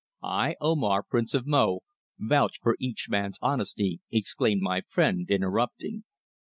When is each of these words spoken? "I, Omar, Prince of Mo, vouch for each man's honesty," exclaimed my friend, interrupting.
"I, 0.23 0.55
Omar, 0.59 1.03
Prince 1.03 1.35
of 1.35 1.45
Mo, 1.45 1.81
vouch 2.17 2.57
for 2.59 2.75
each 2.79 3.05
man's 3.07 3.37
honesty," 3.39 4.01
exclaimed 4.11 4.63
my 4.63 4.81
friend, 4.81 5.29
interrupting. 5.29 6.05